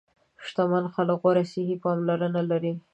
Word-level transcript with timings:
شتمن 0.45 0.85
خلک 0.93 1.17
غوره 1.23 1.43
صحي 1.51 1.75
پاملرنه 1.83 2.41
لري. 2.49 2.73